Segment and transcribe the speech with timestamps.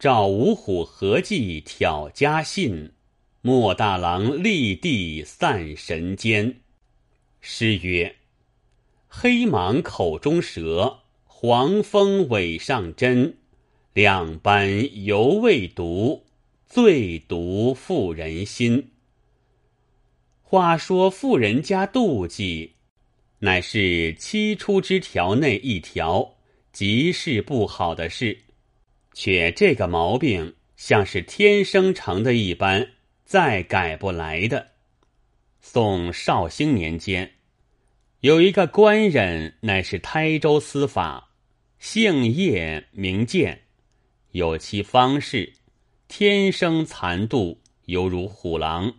[0.00, 2.92] 赵五虎合计挑家信，
[3.42, 6.62] 莫大郎立地散神间。
[7.42, 8.16] 诗曰
[9.06, 13.36] ：“黑蟒口中蛇，黄蜂尾上针。
[13.92, 16.24] 两般犹未毒，
[16.66, 18.92] 最毒妇人心。”
[20.40, 22.72] 话说妇人家妒忌，
[23.40, 26.36] 乃是七出之条内一条，
[26.72, 28.38] 极是不好的事。
[29.22, 32.88] 却这个毛病像是天生成的一般，
[33.22, 34.68] 再改不来的。
[35.60, 37.30] 宋绍兴年间，
[38.20, 41.28] 有一个官人，乃是台州司法，
[41.78, 43.60] 姓叶名建，
[44.30, 45.52] 有其方士，
[46.08, 48.90] 天生残度，犹如虎狼。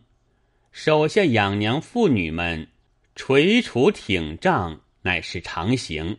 [0.72, 2.68] 手下养娘妇女们，
[3.16, 6.18] 捶杵挺杖，乃是常行；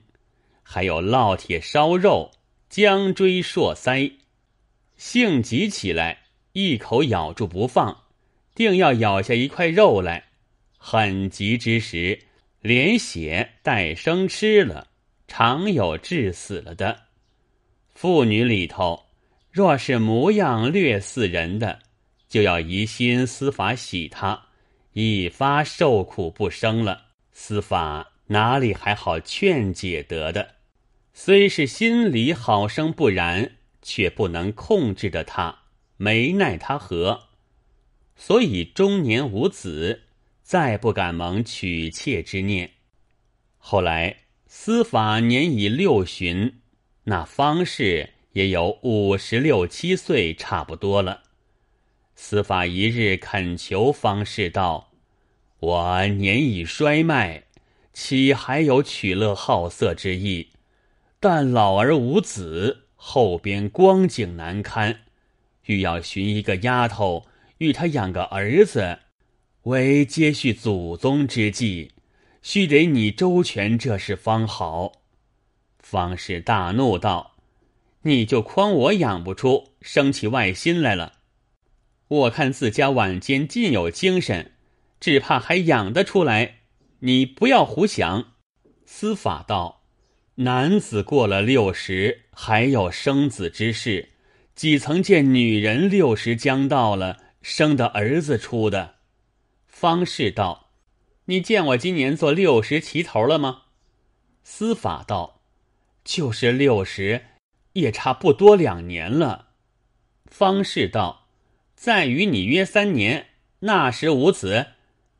[0.64, 2.32] 还有烙铁烧肉。
[2.72, 4.14] 将锥硕腮，
[4.96, 6.20] 性急起来，
[6.52, 8.04] 一口咬住不放，
[8.54, 10.30] 定要咬下一块肉来。
[10.78, 12.18] 很急之时，
[12.62, 14.88] 连血带生吃了，
[15.28, 16.98] 常有致死了的。
[17.94, 19.04] 妇女里头，
[19.50, 21.78] 若是模样略似人的，
[22.26, 24.46] 就要疑心司法洗他，
[24.94, 27.08] 一发受苦不生了。
[27.32, 30.61] 司法哪里还好劝解得的？
[31.14, 35.64] 虽是心里好生不然，却不能控制着他，
[35.96, 37.28] 没奈他何，
[38.16, 40.04] 所以终年无子，
[40.42, 42.70] 再不敢蒙娶妾之念。
[43.58, 46.60] 后来司法年已六旬，
[47.04, 51.24] 那方士也有五十六七岁差不多了。
[52.14, 54.92] 司法一日恳求方士道
[55.60, 57.44] ：“我年已衰迈，
[57.92, 60.48] 岂还有取乐好色之意？”
[61.22, 65.02] 但老而无子，后边光景难堪，
[65.66, 67.26] 欲要寻一个丫头
[67.58, 68.98] 与他养个儿子，
[69.62, 71.92] 为接续祖宗之计，
[72.42, 74.94] 须得你周全这事方好。
[75.78, 77.36] 方氏大怒道
[78.02, 81.12] ：“你就诓我养不出，生起外心来了。
[82.08, 84.54] 我看自家晚间尽有精神，
[84.98, 86.62] 只怕还养得出来。
[86.98, 88.32] 你不要胡想。”
[88.84, 89.81] 司法道。
[90.36, 94.08] 男子过了六十，还有生子之事，
[94.54, 98.94] 几曾见女人六十将到了，生的儿子出的？
[99.66, 100.70] 方士道
[101.26, 103.64] ：“你见我今年做六十齐头了吗？”
[104.42, 105.42] 司法道
[106.02, 107.26] ：“就是六十，
[107.74, 109.48] 也差不多两年了。”
[110.24, 111.26] 方士道
[111.76, 113.26] ：“再与你约三年，
[113.60, 114.68] 那时无子，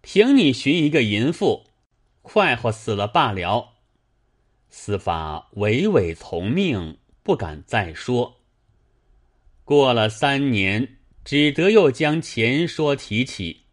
[0.01, 1.67] 凭你寻一个淫妇，
[2.22, 3.69] 快活死了罢了。”
[4.75, 8.41] 司法唯唯从命，不敢再说。
[9.66, 10.97] 过了三年，
[11.27, 13.65] 只得又将前说提起。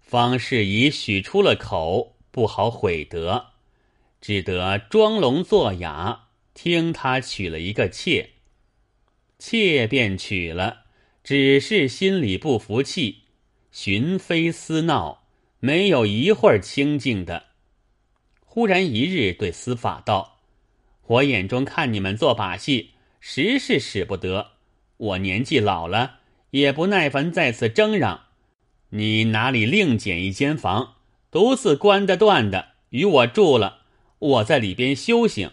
[0.00, 3.50] 方士已许出了口，不好悔得，
[4.22, 8.30] 只得装聋作哑，听他娶了一个妾。
[9.38, 10.86] 妾便娶了，
[11.22, 13.24] 只是心里不服气，
[13.70, 15.24] 寻非思闹，
[15.60, 17.51] 没有一会儿清静的。
[18.54, 20.40] 忽然一日，对司法道
[21.08, 24.50] ：“我眼中看你们做把戏，实是使不得。
[24.98, 26.18] 我年纪老了，
[26.50, 28.24] 也不耐烦在此争嚷。
[28.90, 30.96] 你哪里另拣一间房，
[31.30, 33.84] 独自关的断的，与我住了。
[34.18, 35.52] 我在里边修行，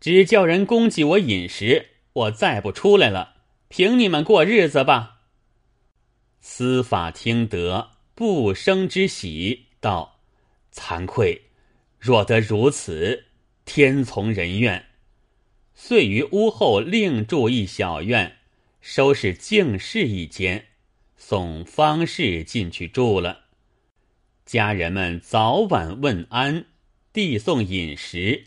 [0.00, 3.34] 只叫人供给我饮食，我再不出来了。
[3.68, 5.18] 凭你们过日子吧。”
[6.40, 10.20] 司法听得，不生之喜，道
[10.72, 11.42] ：“惭愧。”
[12.06, 13.24] 若得如此，
[13.64, 14.86] 天从人愿。
[15.74, 18.36] 遂于屋后另筑一小院，
[18.80, 20.66] 收拾净室一间，
[21.16, 23.46] 送方士进去住了。
[24.44, 26.66] 家人们早晚问安，
[27.12, 28.44] 递送饮食，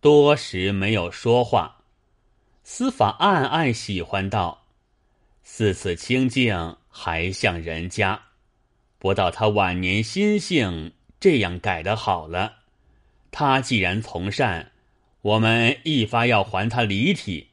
[0.00, 1.84] 多时没有说话。
[2.64, 4.66] 司法暗暗喜欢道
[5.44, 8.20] ：“似此清静，还像人家。
[8.98, 12.56] 不到他晚年心性这样改的好了。”
[13.30, 14.72] 他既然从善，
[15.20, 17.48] 我们一发要还他离体。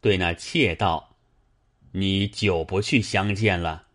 [0.00, 1.16] 对那妾道
[1.92, 3.86] ：“你久不去相见了，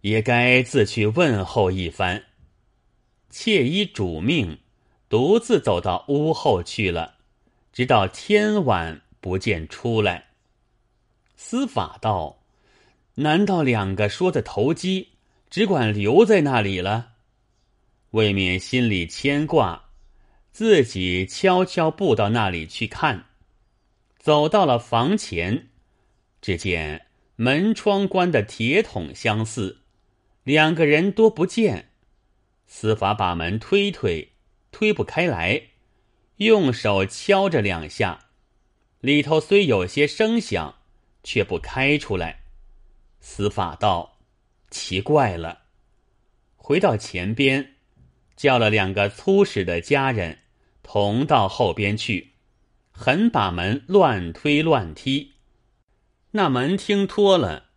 [0.00, 2.24] 也该自去问候一番。”
[3.30, 4.58] 妾依主命，
[5.08, 7.16] 独自走到屋后去了，
[7.72, 10.26] 直到天晚不见出来。
[11.36, 12.42] 司法道
[13.16, 15.10] ：“难道两个说的投机，
[15.48, 17.12] 只管留在那里了？
[18.10, 19.84] 未免心里牵挂。”
[20.56, 23.26] 自己悄悄步到那里去看，
[24.18, 25.68] 走到了房前，
[26.40, 29.82] 只见门窗关的铁桶相似，
[30.44, 31.90] 两个人多不见。
[32.66, 34.32] 司法把门推推，
[34.72, 35.60] 推不开来，
[36.36, 38.30] 用手敲着两下，
[39.00, 40.76] 里头虽有些声响，
[41.22, 42.44] 却不开出来。
[43.20, 44.16] 司法道
[44.72, 45.64] ：“奇怪了。”
[46.56, 47.74] 回到前边，
[48.36, 50.38] 叫了两个粗使的家人，
[50.88, 52.34] 同到后边去，
[52.92, 55.32] 狠把门乱推乱踢。
[56.30, 57.70] 那门听脱了，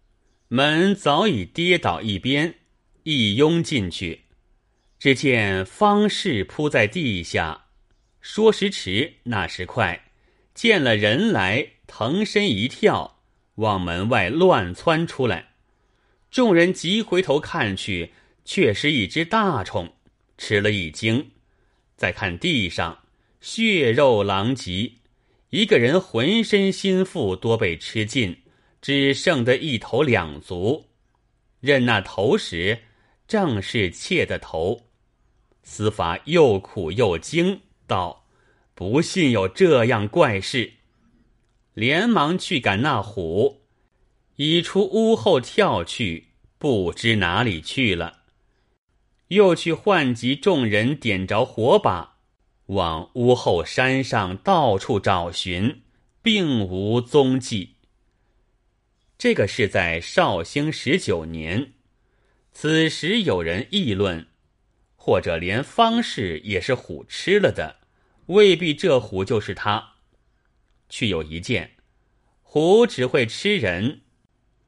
[0.48, 2.60] 门早已跌倒一边，
[3.02, 4.26] 一拥进去。
[5.00, 7.66] 只见方士扑在地下，
[8.22, 10.12] 说时迟，那时快，
[10.54, 13.22] 见了人来，腾身一跳，
[13.56, 15.54] 往门外乱窜出来。
[16.30, 18.12] 众人急回头看去，
[18.46, 19.96] 却是一只大虫，
[20.38, 21.32] 吃了一惊。
[22.00, 22.98] 再看地上
[23.42, 24.94] 血肉狼藉，
[25.50, 28.38] 一个人浑身心腹多被吃尽。
[28.82, 30.86] 只剩得一头两足，
[31.60, 32.80] 认那头时，
[33.28, 34.88] 正是妾的头。
[35.64, 38.26] 司法又苦又惊，道
[38.74, 40.76] ：“不信有这样怪事。”
[41.76, 43.64] 连忙去赶那虎，
[44.38, 48.19] 已出屋后跳去，不知哪里去了。
[49.30, 52.18] 又去唤集众人，点着火把，
[52.68, 55.82] 往屋后山上到处找寻，
[56.22, 57.76] 并无踪迹。
[59.18, 61.74] 这个是在绍兴十九年，
[62.52, 64.28] 此时有人议论，
[64.96, 67.78] 或者连方氏也是虎吃了的，
[68.28, 69.94] 未必这虎就是他。
[70.90, 71.76] 却有一件，
[72.42, 74.02] 虎只会吃人，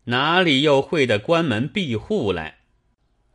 [0.03, 2.60] 哪里又会的关门闭户来？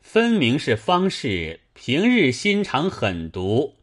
[0.09, 3.75] 分明是方士平日心肠狠毒，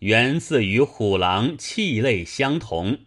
[0.00, 2.98] 源自与虎狼气类相同，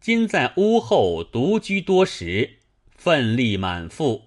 [0.00, 2.58] 今在屋后独居多时。
[2.96, 4.24] 奋力满腹，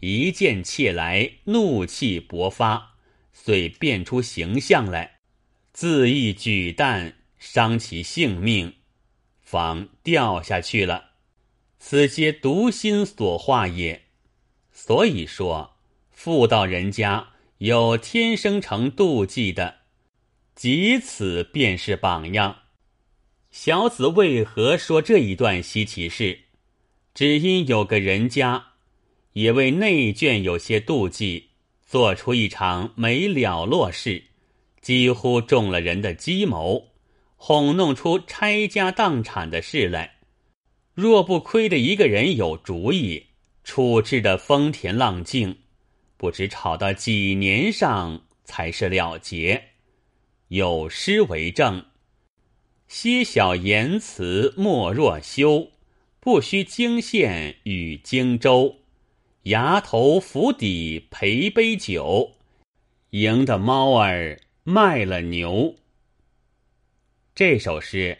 [0.00, 2.96] 一见妾来，怒气勃发，
[3.32, 5.20] 遂变出形象来，
[5.72, 8.74] 自意举弹，伤其性命，
[9.40, 11.12] 方掉下去了。
[11.78, 14.02] 此皆毒心所化也。
[14.70, 15.75] 所以说，
[16.16, 17.28] 妇道人家
[17.58, 19.76] 有天生成妒忌的，
[20.54, 22.56] 即此便是榜样。
[23.50, 26.40] 小子为何说这一段稀奇事？
[27.12, 28.68] 只因有个人家，
[29.34, 31.50] 也为内眷有些妒忌，
[31.86, 34.24] 做出一场没了落事，
[34.80, 36.92] 几乎中了人的计谋，
[37.36, 40.16] 哄弄出拆家荡产的事来。
[40.94, 43.26] 若不亏得一个人有主意，
[43.62, 45.58] 处置的风平浪静，
[46.16, 49.70] 不知吵到几年上才是了结。
[50.48, 51.86] 有诗为证
[52.88, 55.72] ：“些小言辞莫若休。”
[56.18, 58.78] 不须惊县与荆州，
[59.44, 62.32] 崖头府邸陪杯酒，
[63.10, 65.76] 赢得猫儿卖了牛。
[67.32, 68.18] 这首诗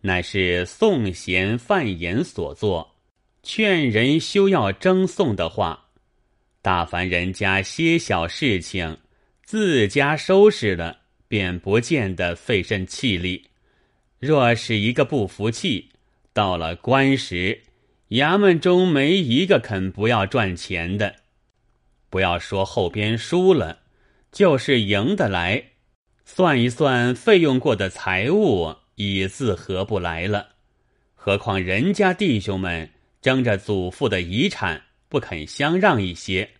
[0.00, 2.94] 乃是宋贤范言所作，
[3.42, 5.81] 劝人休要争讼的话。
[6.62, 8.98] 大凡人家些小事情，
[9.42, 13.48] 自家收拾了，便不见得费甚气力。
[14.20, 15.90] 若是一个不服气，
[16.32, 17.62] 到了官时，
[18.10, 21.16] 衙门中没一个肯不要赚钱的。
[22.08, 23.80] 不要说后边输了，
[24.30, 25.64] 就是赢得来，
[26.24, 30.50] 算一算费用过的财物，已自合不来了。
[31.16, 34.82] 何况人家弟兄们争着祖父的遗产，
[35.12, 36.52] 不肯相让一些，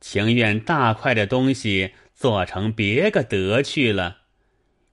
[0.00, 4.20] 情愿大块的东西做成别个得去了。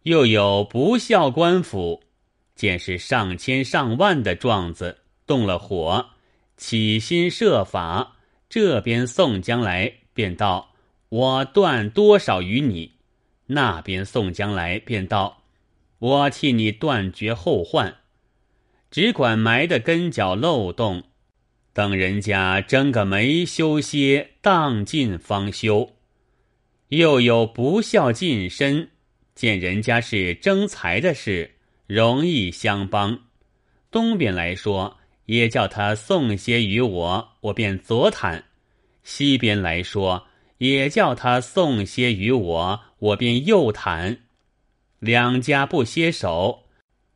[0.04, 2.04] 又有不孝官府。
[2.54, 6.08] 见是上千上万的状子动了火，
[6.58, 8.18] 起心设法，
[8.50, 10.74] 这边宋江来便道
[11.08, 12.96] ：“我断多少与你？”
[13.48, 15.44] 那边宋江来便道
[16.00, 18.00] ：“我替你断绝后患。”
[18.92, 21.04] 只管埋的根脚漏洞，
[21.74, 25.96] 等人家争个没休歇，荡尽方休。
[26.90, 28.90] 又有不孝近身，
[29.36, 31.56] 见人家是争财的事。
[31.88, 33.20] 容易相帮，
[33.92, 38.44] 东边来说也叫他送些与我，我便左袒；
[39.04, 40.28] 西边来说
[40.60, 44.20] 也叫他送些与我，我便右袒。
[45.00, 46.64] 两家不歇手，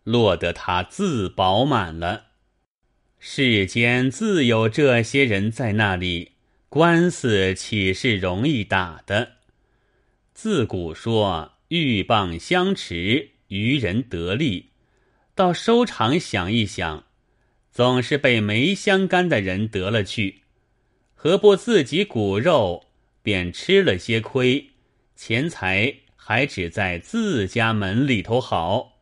[0.03, 2.24] 落得他自饱满了。
[3.27, 6.34] 世间自有这些人在那里，
[6.70, 9.38] 官司岂是容易打的？
[10.36, 13.32] 自古说鹬蚌相持。
[13.48, 14.70] 渔人得利，
[15.34, 17.05] 到收场想一想，
[17.72, 20.44] 总是被没相干的人得了去，
[21.15, 22.86] 何不自己骨肉
[23.24, 24.70] 便吃了些亏，
[25.15, 29.00] 钱财还只在自家门里头好？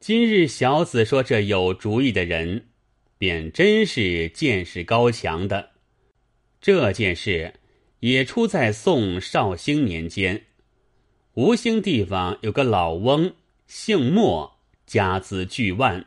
[0.00, 2.66] 今日小子说这有主意的人，
[3.18, 5.70] 便真是见识高强的。
[6.60, 7.54] 这件事
[8.00, 10.44] 也出在宋绍兴年间，
[11.34, 13.34] 吴兴地方有个老翁，
[13.66, 16.06] 姓莫，家资巨万。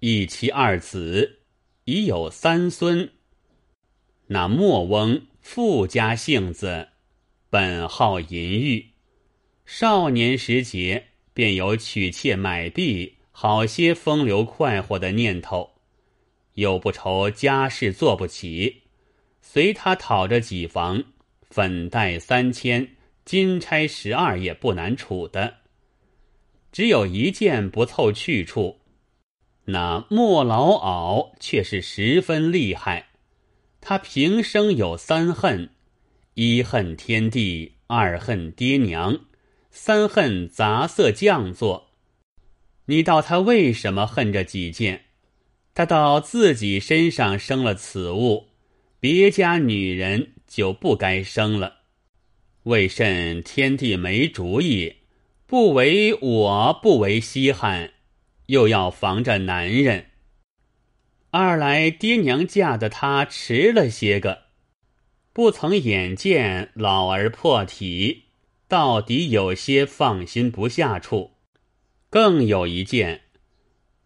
[0.00, 1.40] 一妻二子，
[1.84, 3.10] 已有三孙。
[4.26, 6.88] 那莫翁富家性子，
[7.48, 8.90] 本好淫欲，
[9.64, 15.75] 少年时节便有娶妾买婢、好些风流快活的念头，
[16.56, 18.82] 又不愁家事做不起，
[19.40, 21.04] 随他讨着几房，
[21.48, 25.54] 粉黛三千，金钗十二也不难处的。
[26.72, 28.80] 只有一件不凑去处。
[29.66, 33.08] 那莫老媪却是十分厉害，
[33.80, 35.70] 他平生有三恨：
[36.34, 39.26] 一恨天地，二恨爹娘，
[39.70, 41.88] 三恨杂色匠作。
[42.86, 45.05] 你道他为什么恨这几件？
[45.76, 48.48] 他到自己身上生了此物，
[48.98, 51.80] 别家女人就不该生了。
[52.62, 54.94] 为甚天地没主意，
[55.46, 57.92] 不为我不为稀罕？
[58.46, 60.06] 又要防着男人，
[61.30, 64.44] 二来爹娘嫁的他迟了些个，
[65.34, 68.22] 不曾眼见老儿破体，
[68.66, 71.32] 到底有些放心不下处。
[72.08, 73.24] 更有一件，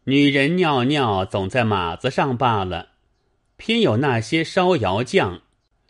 [0.04, 2.88] 女人尿尿总在马子上罢了，
[3.57, 5.42] 偏有那些烧窑匠、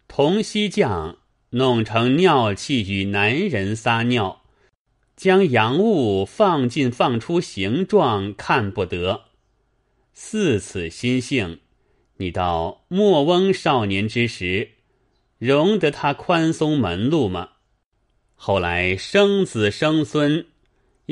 [0.08, 1.18] 铜锡匠
[1.50, 4.42] 弄成尿器与男人撒尿。
[5.16, 9.24] 将洋物放进放出形状，看不得。
[10.14, 11.60] 似此心性，
[12.16, 14.70] 你到莫翁少年之时，
[15.36, 17.50] 容得他宽松门路吗？
[18.34, 20.46] 后来生子生孙，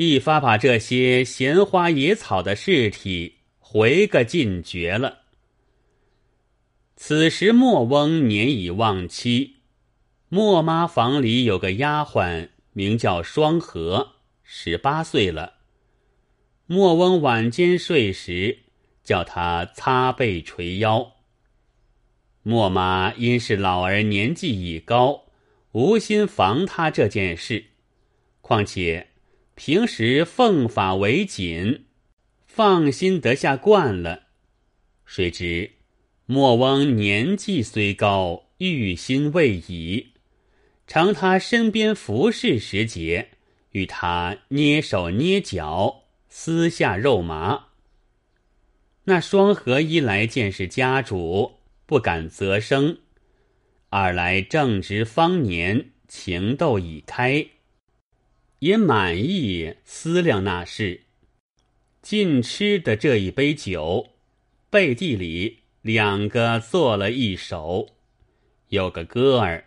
[0.01, 5.23] 一发把这些闲花野草的事体回个尽绝了。
[6.95, 9.57] 此时莫翁年已忘妻，
[10.29, 12.47] 莫妈房里有个丫鬟。
[12.71, 15.55] 名叫双河，十八岁了。
[16.65, 18.59] 莫翁晚间睡时，
[19.03, 21.15] 叫他擦背捶腰。
[22.41, 25.25] 莫妈因是老儿年纪已高，
[25.73, 27.65] 无心防他这件事。
[28.39, 29.08] 况且
[29.61, 31.83] 平时奉法为谨，
[32.47, 34.27] 放心得下惯了。
[35.05, 35.71] 谁知
[36.25, 40.13] 莫翁年纪虽高，欲心未已。
[40.87, 43.31] 常他身边服侍时节，
[43.71, 47.65] 与他捏手捏脚，私下肉麻。
[49.03, 52.99] 那双合一来见是家主，不敢责声；
[53.89, 57.45] 二来正值方年，情窦已开，
[58.59, 61.01] 也满意思量那事。
[62.01, 64.09] 尽吃的这一杯酒，
[64.69, 67.89] 背地里两个做了一首，
[68.69, 69.65] 有个歌儿。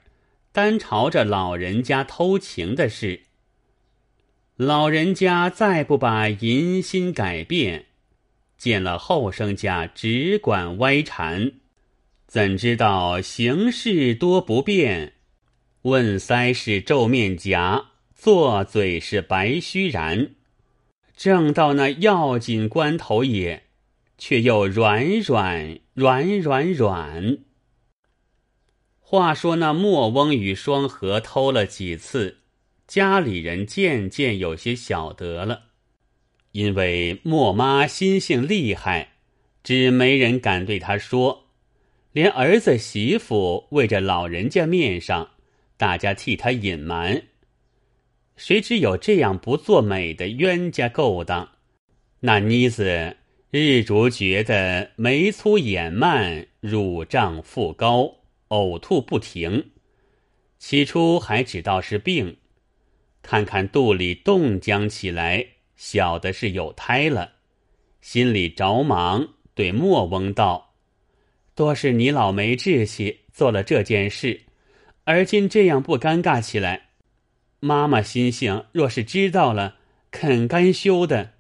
[0.55, 3.23] 单朝着老人家偷情的事，
[4.57, 7.87] 老人家再不把淫心改变，
[8.59, 11.53] 见了后生家只管歪缠，
[12.27, 15.15] 怎知道行事多不便？
[15.83, 17.92] 问腮是皱面颊，
[18.23, 20.37] 做嘴是白须然。
[21.17, 23.65] 正到那要紧关头也，
[24.17, 27.39] 却又软软软软软。
[29.01, 32.39] 话说那莫翁与双河偷了几次，
[32.87, 35.65] 家里人渐渐有些晓得了。
[36.53, 39.15] 因为莫妈心性厉害，
[39.65, 41.47] 只没人敢对他说，
[42.13, 45.31] 连儿子媳妇为着老人家面上，
[45.77, 47.25] 大家替他隐瞒。
[48.37, 51.49] 谁知有这样不作美的冤家勾当？
[52.21, 53.17] 那妮子
[53.51, 58.17] 日逐觉得眉粗眼慢，乳胀腹高。
[58.49, 59.71] 呕吐不停，
[60.59, 62.37] 起初还只道是病，
[63.23, 67.33] 看看肚里冻僵起来，晓得是有胎了，
[68.03, 70.75] 心里着忙，对莫翁道
[71.57, 74.43] ：“多是你老没志气，做了这件事，
[75.05, 76.91] 而今这样不尴尬起来。
[77.65, 79.77] 妈妈心性若是知道了，
[80.11, 81.35] 肯甘休的，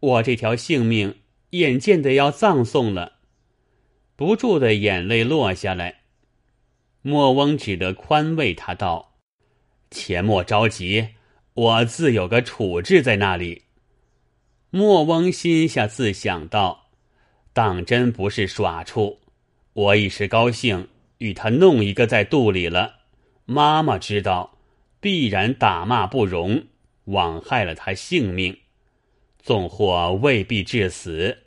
[0.00, 1.16] 我这条性命
[1.50, 3.18] 眼见得要葬送了。”
[4.16, 6.00] 不住的眼泪落下来。
[7.02, 9.18] 莫翁只得宽慰他道
[9.92, 11.08] ：“且莫着急，
[11.52, 13.64] 我自有个处置在那里。”
[14.70, 16.86] 莫翁心下自想到
[17.52, 19.20] ：“当真不是耍处。
[19.74, 23.00] 我一时高兴，与他弄一个在肚里了。
[23.44, 24.57] 妈妈知道，
[25.00, 26.64] 必然打骂不容，
[27.04, 28.56] 枉害了他性命。
[29.38, 31.38] 纵或未必致死，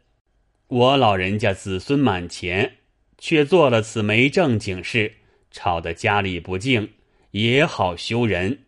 [0.67, 2.77] 我老人家子孙满前，
[3.17, 5.13] 却做了此没正经事，
[5.51, 6.93] 吵得家里不静，
[7.31, 8.59] 也好羞人。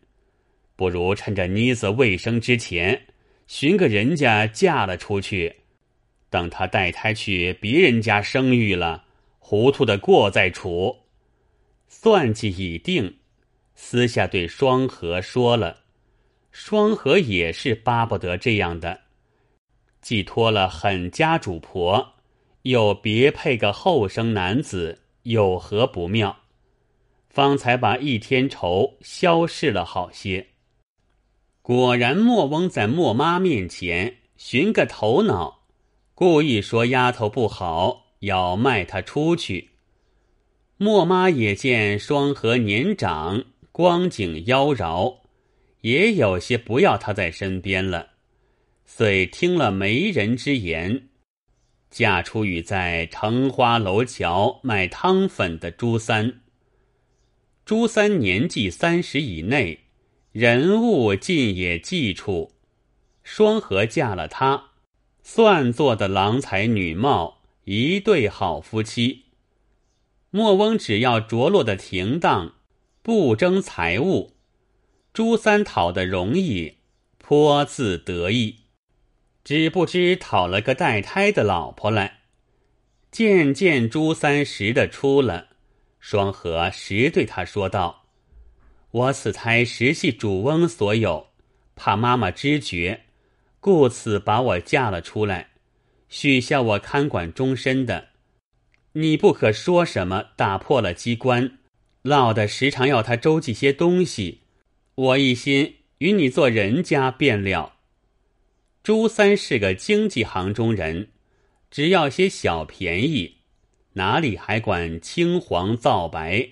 [0.76, 3.08] 不如趁着妮子未生之前，
[3.48, 5.56] 寻个人家嫁了出去，
[6.30, 9.06] 等他带胎去别人家生育了。
[9.40, 10.98] 糊涂的过再处，
[11.88, 13.18] 算计已定，
[13.86, 15.82] 私下对双荷说了。
[16.54, 19.02] 双荷也是巴不得这样的，
[20.02, 22.14] 寄托了狠家主婆，
[22.62, 26.40] 又别配个后生男子，有何不妙？
[27.30, 30.48] 方才把一天愁消逝了好些。
[31.62, 35.66] 果然，莫翁在莫妈面前寻个头脑，
[36.16, 38.16] 故意说丫头不好。
[38.20, 39.72] 要卖她出去。
[40.78, 45.18] 莫妈也见双河年长，光景妖娆，
[45.82, 48.12] 也有些不要他在身边了，
[48.86, 51.10] 遂听了媒人之言，
[51.90, 56.42] 嫁出与在城花楼桥卖汤粉的朱三。
[57.66, 59.80] 朱三年纪三十以内，
[60.32, 62.52] 人物尽也记处。
[63.24, 64.66] 双河嫁了他，
[65.24, 67.42] 算做的郎才女貌。
[67.64, 69.24] 一对好夫妻，
[70.30, 72.54] 莫翁只要着落的停当，
[73.06, 74.32] 不争财物，
[75.12, 76.78] 朱三讨的容易，
[77.18, 78.60] 颇自得意。
[79.44, 82.20] 只不知讨了个带胎的老婆来，
[83.12, 85.50] 渐渐朱三识的出了，
[86.00, 88.06] 双河实对他说道
[88.92, 91.28] ：“我此胎实系主翁所有，
[91.76, 93.02] 怕妈妈知觉，
[93.60, 95.50] 故此把我嫁了出来。”
[96.08, 98.12] 许下我看管终身的，
[98.94, 101.58] 你不可说什么打破了机关，
[102.04, 104.42] 落得时常要他周济些东西，
[104.94, 107.74] 我一心与你做人家便了。
[108.84, 111.10] 朱三是个经济行中人，
[111.72, 113.38] 只要些小便宜，
[113.94, 116.50] 哪里还管青黄皂白？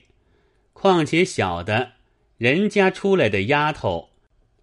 [0.74, 1.92] 况且小的
[2.38, 4.10] 人家出来的丫头，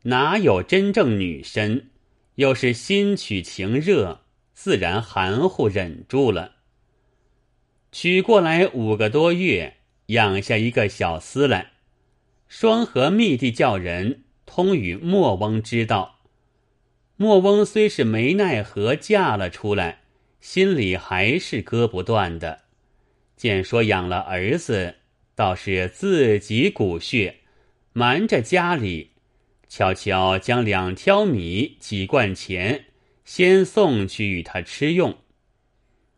[0.03, 1.90] 哪有真正女身？
[2.35, 4.22] 又是心取情热。
[4.61, 6.57] 自然含糊忍住了。
[7.92, 9.77] 娶过来五个多月，
[10.09, 11.73] 养下一个小厮来。
[12.47, 16.21] 双河密地叫人通与莫翁知道。
[17.16, 20.03] 莫翁虽是没奈何嫁了出来，
[20.40, 22.61] 心里还是割不断的。
[23.37, 24.97] 见说养了儿子，
[25.35, 27.37] 倒是自己骨血，
[27.92, 29.12] 瞒着家里，
[29.68, 32.85] 悄悄将两挑米、几贯钱。
[33.25, 35.18] 先送去与他吃用，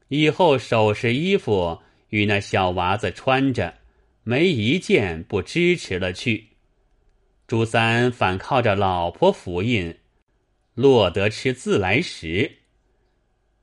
[0.07, 3.79] 以后首饰衣服与那小娃子穿着，
[4.23, 6.49] 没一件不支持了去。
[7.47, 9.99] 朱三反靠着老婆福印，
[10.75, 12.59] 落得吃自来食。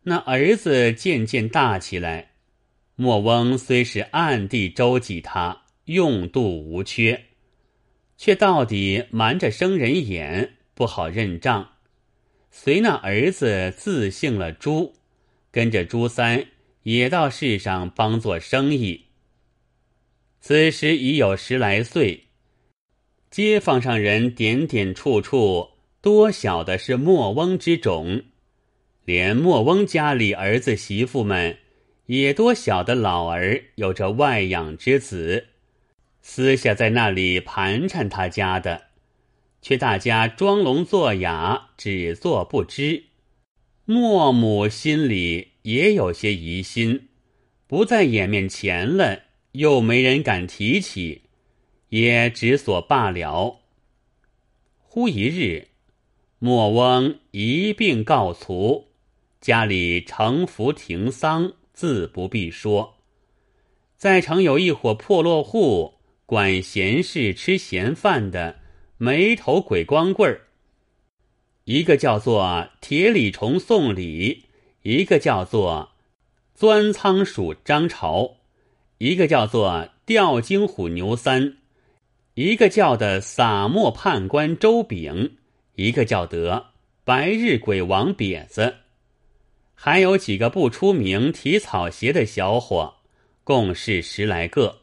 [0.03, 2.31] 那儿子渐渐大起来，
[2.95, 7.25] 莫翁虽是暗地周济他，用度无缺，
[8.17, 11.73] 却到底瞒着生人眼，不好认账。
[12.51, 14.93] 随那儿子自姓了朱，
[15.51, 16.47] 跟着朱三
[16.83, 19.06] 也到市上帮做生意。
[20.47, 22.27] 此时已有十来岁，
[23.29, 28.23] 街坊上人点点处处多晓得是莫翁之种，
[29.03, 31.57] 连莫翁家里儿子媳妇们
[32.05, 35.47] 也多晓得老儿有着外养之子，
[36.21, 38.83] 私下在那里盘缠他家的。
[39.61, 43.03] 却大家装聋作哑，只做不知。
[43.83, 47.09] 莫母心里也有些疑心，
[47.67, 51.23] 不在眼面前了，又没人敢提起，
[51.89, 53.61] 也只所罢了。
[54.77, 55.67] 忽一日，
[56.39, 58.85] 莫翁一病告辞，
[59.41, 62.97] 家里成福停丧，自不必说。
[63.95, 68.59] 在城有一伙破落户，管闲事、吃闲饭的。
[68.99, 70.47] 没头鬼光棍儿，
[71.65, 74.45] 一个叫做铁里虫送礼，
[74.81, 75.91] 一个叫做
[76.55, 78.36] 钻仓鼠张朝，
[78.99, 81.57] 一个叫做吊睛虎牛三，
[82.33, 85.37] 一个叫的撒墨判官周炳，
[85.75, 86.67] 一个叫得
[87.03, 88.77] 白日鬼王瘪子，
[89.75, 92.95] 还有几个不出名提草鞋的小伙，
[93.43, 94.81] 共是十来个，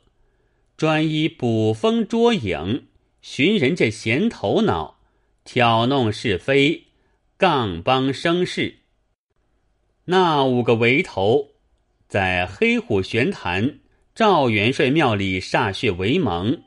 [0.77, 2.87] 专一捕风捉影。
[3.21, 4.99] 寻人家闲头脑，
[5.45, 6.85] 挑弄是非，
[7.39, 8.77] 杠帮生事。
[10.05, 11.49] 那五个围头
[12.07, 13.79] 在黑虎玄坛
[14.15, 16.63] 赵元帅庙里歃血为盟，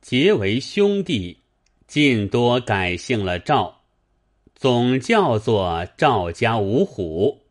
[0.00, 1.38] 结为兄弟，
[1.86, 3.82] 尽多改姓了赵，
[4.56, 7.42] 总叫做赵家五虎。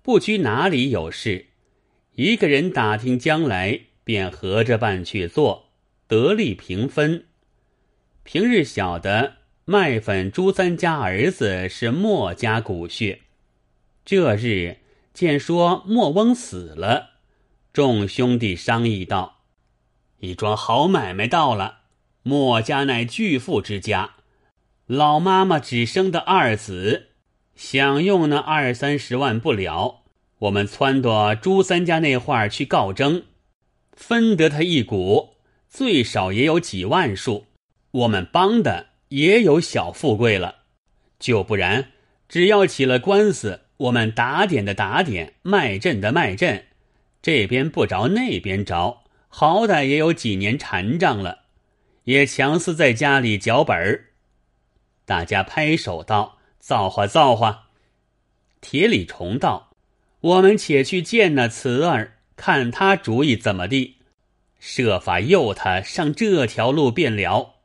[0.00, 1.48] 不拘哪里有事，
[2.14, 5.68] 一个人打听将来，便合着办去做，
[6.08, 7.26] 得利平分。
[8.22, 9.34] 平日晓得
[9.66, 13.20] 麦粉朱三家儿子是莫家骨血，
[14.06, 14.78] 这日
[15.12, 17.15] 见说莫翁死了，
[17.76, 19.42] 众兄弟商议道
[20.20, 21.80] ：“一桩好买卖到了，
[22.22, 24.14] 莫家乃巨富之家，
[24.86, 27.08] 老妈妈只生的二子。”
[27.54, 30.04] 想用那二三十万不了，
[30.38, 33.24] 我们撺掇朱三家那会儿去告征，
[33.92, 35.34] 分得他一股，
[35.68, 37.44] 最少也有几万数。
[37.90, 40.60] 我们帮的也有小富贵了，
[41.18, 41.92] 就不然，
[42.26, 46.65] 只要起了官司，我们打点的打点，卖阵的卖阵，
[47.26, 51.40] 这边不着那边着，好歹也有几年缠账了，
[52.04, 54.12] 也强似在家里脚本儿。
[55.04, 56.38] 大家拍手道。
[56.60, 57.70] 造化造化！
[58.60, 59.70] 铁里重道，
[60.20, 63.96] 我们且去见那慈儿，看他主意怎么地，
[64.60, 67.56] 设法诱他上这条路便了。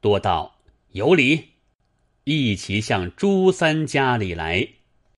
[0.00, 0.58] 多道
[0.90, 1.50] 有理，
[2.24, 4.68] 一齐向朱三家里来。